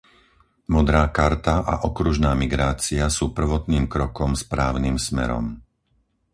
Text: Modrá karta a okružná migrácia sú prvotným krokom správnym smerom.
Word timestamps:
Modrá 0.75 1.03
karta 1.19 1.55
a 1.61 1.75
okružná 1.89 2.31
migrácia 2.43 3.05
sú 3.17 3.25
prvotným 3.37 3.85
krokom 3.93 4.31
správnym 4.43 4.97
smerom. 5.07 5.45